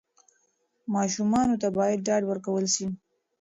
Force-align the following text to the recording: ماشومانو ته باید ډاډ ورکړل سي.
ماشومانو 0.95 1.55
ته 1.61 1.67
باید 1.77 2.03
ډاډ 2.07 2.21
ورکړل 2.27 2.65
سي. 2.75 2.85